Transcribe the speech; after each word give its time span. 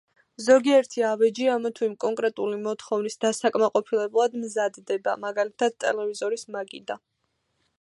ზოგიერთი 0.43 1.03
ავეჯი 1.09 1.43
ამა 1.55 1.71
თუ 1.79 1.83
იმ 1.87 1.91
კონკრეტული 2.03 2.57
მოთხოვნის 2.63 3.17
დასაკმაყოფილებლად 3.25 4.39
მზადდება, 4.47 5.15
მაგალითად, 5.27 5.77
ტელევიზორის 5.85 6.47
მაგიდა. 6.57 6.99